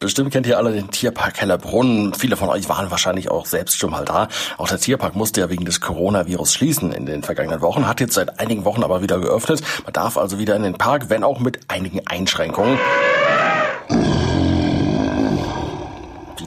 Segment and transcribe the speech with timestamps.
[0.00, 2.14] Bestimmt kennt ihr alle den Tierpark Hellerbrunn.
[2.14, 4.28] Viele von euch waren wahrscheinlich auch selbst schon mal da.
[4.56, 8.14] Auch der Tierpark musste ja wegen des Coronavirus schließen in den vergangenen Wochen, hat jetzt
[8.14, 9.60] seit einigen Wochen aber wieder geöffnet.
[9.82, 12.78] Man darf also wieder in den Park, wenn auch mit einigen Einschränkungen.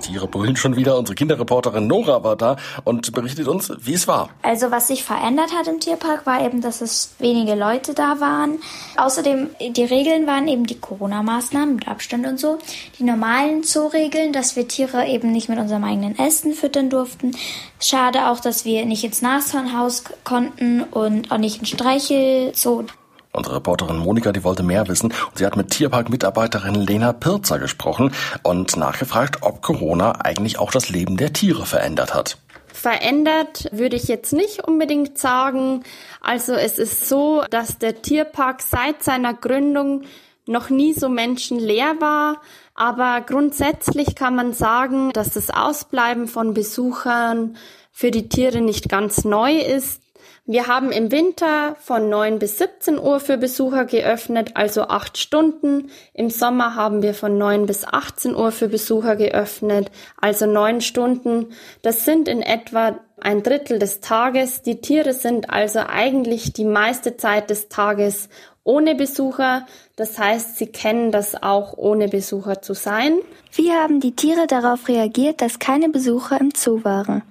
[0.00, 0.98] Tiere brüllen schon wieder.
[0.98, 4.30] Unsere Kinderreporterin Nora war da und berichtet uns, wie es war.
[4.42, 8.58] Also was sich verändert hat im Tierpark war eben, dass es wenige Leute da waren.
[8.96, 12.58] Außerdem, die Regeln waren eben die Corona-Maßnahmen mit Abstand und so.
[12.98, 17.36] Die normalen Zoo-Regeln, dass wir Tiere eben nicht mit unserem eigenen Essen füttern durften.
[17.80, 22.84] Schade auch, dass wir nicht ins Nashornhaus konnten und auch nicht in Streichelzoo.
[23.32, 28.12] Unsere Reporterin Monika, die wollte mehr wissen und sie hat mit Tierpark-Mitarbeiterin Lena Pirzer gesprochen
[28.42, 32.38] und nachgefragt, ob Corona eigentlich auch das Leben der Tiere verändert hat.
[32.72, 35.84] Verändert würde ich jetzt nicht unbedingt sagen.
[36.20, 40.02] Also es ist so, dass der Tierpark seit seiner Gründung
[40.46, 42.40] noch nie so menschenleer war.
[42.74, 47.56] Aber grundsätzlich kann man sagen, dass das Ausbleiben von Besuchern
[47.92, 50.00] für die Tiere nicht ganz neu ist.
[50.46, 55.90] Wir haben im Winter von 9 bis 17 Uhr für Besucher geöffnet, also acht Stunden.
[56.14, 61.50] Im Sommer haben wir von 9 bis 18 Uhr für Besucher geöffnet, also neun Stunden.
[61.82, 64.62] Das sind in etwa ein Drittel des Tages.
[64.62, 68.28] Die Tiere sind also eigentlich die meiste Zeit des Tages
[68.64, 69.66] ohne Besucher.
[69.96, 73.18] Das heißt, sie kennen das auch ohne Besucher zu sein.
[73.52, 77.22] Wie haben die Tiere darauf reagiert, dass keine Besucher im Zoo waren?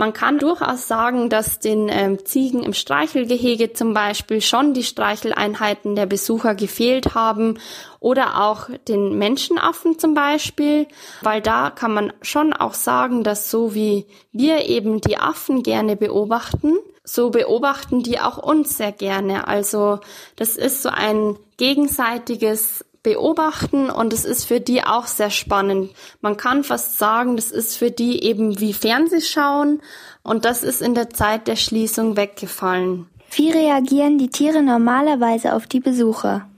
[0.00, 5.94] Man kann durchaus sagen, dass den ähm, Ziegen im Streichelgehege zum Beispiel schon die Streicheleinheiten
[5.94, 7.58] der Besucher gefehlt haben
[7.98, 10.86] oder auch den Menschenaffen zum Beispiel,
[11.20, 15.96] weil da kann man schon auch sagen, dass so wie wir eben die Affen gerne
[15.96, 19.48] beobachten, so beobachten die auch uns sehr gerne.
[19.48, 19.98] Also
[20.36, 25.92] das ist so ein gegenseitiges beobachten und es ist für die auch sehr spannend.
[26.20, 29.80] Man kann fast sagen, das ist für die eben wie Fernsehschauen
[30.22, 33.06] und das ist in der Zeit der Schließung weggefallen.
[33.32, 36.48] Wie reagieren die Tiere normalerweise auf die Besucher?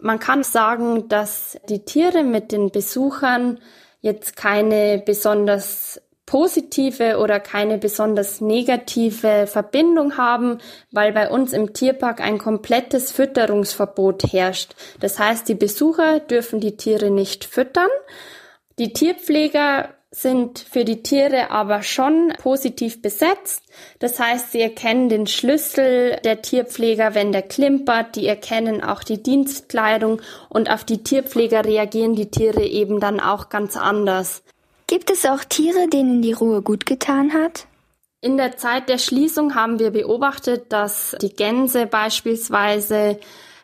[0.00, 3.58] Man kann sagen, dass die Tiere mit den Besuchern
[4.00, 6.00] jetzt keine besonders
[6.30, 10.58] positive oder keine besonders negative Verbindung haben,
[10.92, 14.76] weil bei uns im Tierpark ein komplettes Fütterungsverbot herrscht.
[15.00, 17.88] Das heißt, die Besucher dürfen die Tiere nicht füttern.
[18.78, 23.64] Die Tierpfleger sind für die Tiere aber schon positiv besetzt.
[23.98, 28.14] Das heißt, sie erkennen den Schlüssel der Tierpfleger, wenn der klimpert.
[28.14, 33.48] Die erkennen auch die Dienstkleidung und auf die Tierpfleger reagieren die Tiere eben dann auch
[33.48, 34.44] ganz anders.
[34.90, 37.68] Gibt es auch Tiere, denen die Ruhe gut getan hat?
[38.20, 43.20] In der Zeit der Schließung haben wir beobachtet, dass die Gänse beispielsweise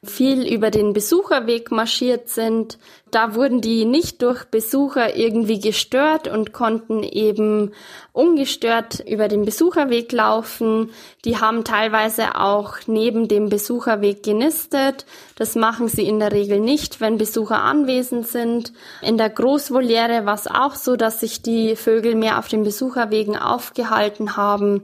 [0.06, 2.78] viel über den Besucherweg marschiert sind.
[3.10, 7.72] Da wurden die nicht durch Besucher irgendwie gestört und konnten eben
[8.12, 10.90] ungestört über den Besucherweg laufen.
[11.24, 15.06] Die haben teilweise auch neben dem Besucherweg genistet.
[15.36, 18.72] Das machen sie in der Regel nicht, wenn Besucher anwesend sind.
[19.02, 23.36] In der Großvoliere war es auch so, dass sich die Vögel mehr auf den Besucherwegen
[23.36, 24.82] aufgehalten haben.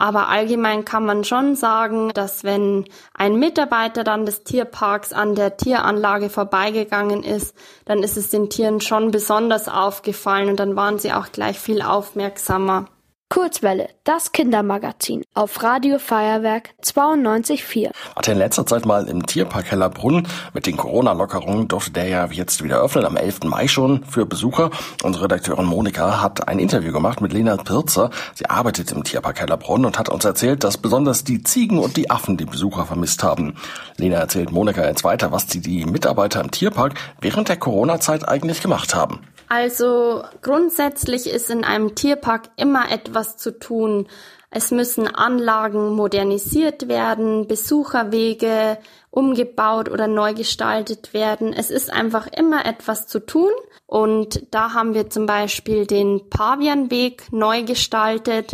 [0.00, 5.58] Aber allgemein kann man schon sagen, dass wenn ein Mitarbeiter dann des Tierparks an der
[5.58, 11.12] Tieranlage vorbeigegangen ist, dann ist es den Tieren schon besonders aufgefallen und dann waren sie
[11.12, 12.86] auch gleich viel aufmerksamer.
[13.32, 17.92] Kurzwelle, das Kindermagazin auf Radio Feuerwerk 92.4.
[18.16, 22.64] Hatte in letzter Zeit mal im Tierpark Hellerbrunn mit den Corona-Lockerungen durfte der ja jetzt
[22.64, 23.44] wieder öffnen, am 11.
[23.44, 24.72] Mai schon für Besucher.
[25.04, 28.10] Unsere Redakteurin Monika hat ein Interview gemacht mit Lena Pirzer.
[28.34, 32.10] Sie arbeitet im Tierpark Hellerbrunn und hat uns erzählt, dass besonders die Ziegen und die
[32.10, 33.54] Affen die Besucher vermisst haben.
[33.96, 38.60] Lena erzählt Monika jetzt weiter, was die, die Mitarbeiter im Tierpark während der Corona-Zeit eigentlich
[38.60, 39.20] gemacht haben.
[39.50, 44.06] Also grundsätzlich ist in einem Tierpark immer etwas zu tun.
[44.48, 48.78] Es müssen Anlagen modernisiert werden, Besucherwege
[49.10, 51.52] umgebaut oder neu gestaltet werden.
[51.52, 53.50] Es ist einfach immer etwas zu tun.
[53.86, 58.52] Und da haben wir zum Beispiel den Pavianweg neu gestaltet.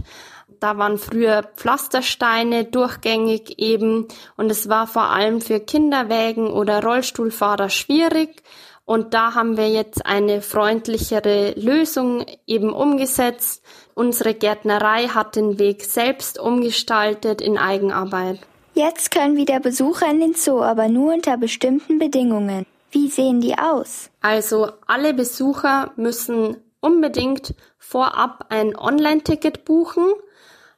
[0.61, 7.69] Da waren früher Pflastersteine durchgängig eben und es war vor allem für Kinderwägen oder Rollstuhlfahrer
[7.69, 8.43] schwierig.
[8.87, 13.63] Und da haben wir jetzt eine freundlichere Lösung eben umgesetzt.
[13.95, 18.39] Unsere Gärtnerei hat den Weg selbst umgestaltet in Eigenarbeit.
[18.75, 22.65] Jetzt können wieder Besucher in den Zoo, aber nur unter bestimmten Bedingungen.
[22.93, 24.11] Wie sehen die aus?
[24.21, 30.05] Also alle Besucher müssen unbedingt vorab ein Online-Ticket buchen.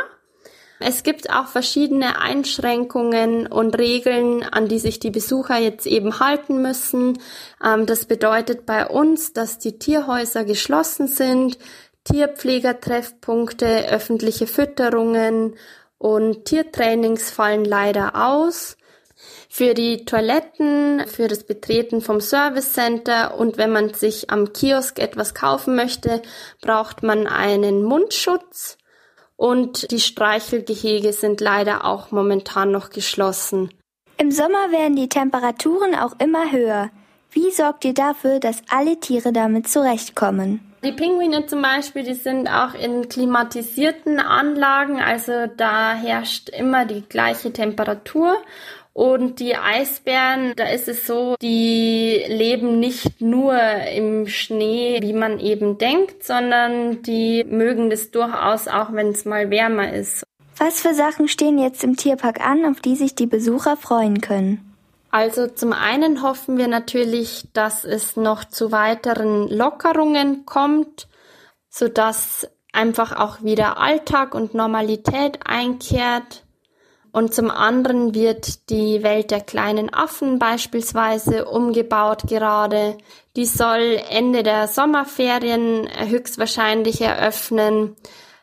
[0.81, 6.61] Es gibt auch verschiedene Einschränkungen und Regeln, an die sich die Besucher jetzt eben halten
[6.61, 7.19] müssen.
[7.63, 11.57] Ähm, das bedeutet bei uns, dass die Tierhäuser geschlossen sind,
[12.03, 15.55] Tierpflegertreffpunkte, öffentliche Fütterungen
[15.97, 18.75] und Tiertrainings fallen leider aus.
[19.49, 24.99] Für die Toiletten, für das Betreten vom Service Center und wenn man sich am Kiosk
[24.99, 26.21] etwas kaufen möchte,
[26.61, 28.77] braucht man einen Mundschutz
[29.35, 33.71] und die Streichelgehege sind leider auch momentan noch geschlossen.
[34.17, 36.89] Im Sommer werden die Temperaturen auch immer höher.
[37.31, 40.69] Wie sorgt ihr dafür, dass alle Tiere damit zurechtkommen?
[40.83, 47.01] Die Pinguine zum Beispiel, die sind auch in klimatisierten Anlagen, also da herrscht immer die
[47.01, 48.37] gleiche Temperatur.
[48.93, 55.39] Und die Eisbären, da ist es so, die leben nicht nur im Schnee, wie man
[55.39, 60.23] eben denkt, sondern die mögen das durchaus auch, wenn es mal wärmer ist.
[60.57, 64.75] Was für Sachen stehen jetzt im Tierpark an, auf die sich die Besucher freuen können?
[65.11, 71.07] Also zum einen hoffen wir natürlich, dass es noch zu weiteren Lockerungen kommt,
[71.69, 76.43] sodass einfach auch wieder Alltag und Normalität einkehrt.
[77.11, 82.97] Und zum anderen wird die Welt der kleinen Affen beispielsweise umgebaut gerade.
[83.35, 87.95] Die soll Ende der Sommerferien höchstwahrscheinlich eröffnen.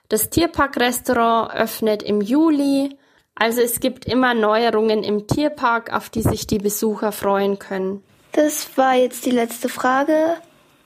[0.09, 2.97] Das Tierparkrestaurant öffnet im Juli
[3.39, 8.03] also es gibt immer Neuerungen im Tierpark, auf die sich die Besucher freuen können.
[8.33, 10.37] Das war jetzt die letzte Frage.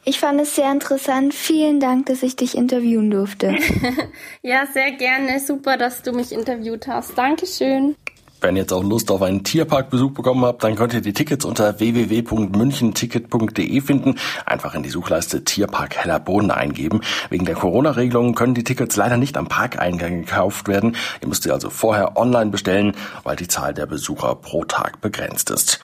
[0.05, 1.35] Ich fand es sehr interessant.
[1.35, 3.55] Vielen Dank, dass ich dich interviewen durfte.
[4.43, 5.41] ja, sehr gerne.
[5.41, 7.19] Super, dass du mich interviewt hast.
[7.19, 7.97] Dankeschön.
[8.41, 11.45] Wenn ihr jetzt auch Lust auf einen Tierparkbesuch bekommen habt, dann könnt ihr die Tickets
[11.45, 14.15] unter www.münchenticket.de finden.
[14.47, 17.03] Einfach in die Suchleiste Tierpark Hellerboden eingeben.
[17.29, 20.97] Wegen der Corona-Regelungen können die Tickets leider nicht am Parkeingang gekauft werden.
[21.21, 25.51] Ihr müsst sie also vorher online bestellen, weil die Zahl der Besucher pro Tag begrenzt
[25.51, 25.79] ist.